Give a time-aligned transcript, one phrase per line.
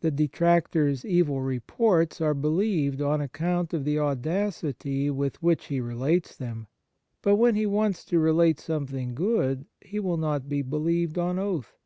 [0.00, 5.80] The detractor s evil reports are believed on account of the audacity with which he
[5.80, 6.66] relates them,
[7.22, 11.76] but when he wants to relate something good he will not be believed on oath.